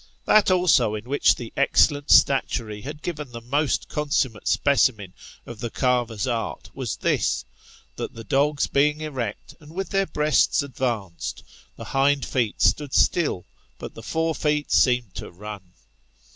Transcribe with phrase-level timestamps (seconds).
[0.25, 5.13] That also in which the excellent statuary had given the most consummate specimen
[5.45, 7.45] of the carver's art was this,
[7.97, 11.43] that the dogs being erect, and with their breasts ad vanced,
[11.75, 13.45] the hind feet stood still,
[13.77, 15.69] but the fore feet seemed to run.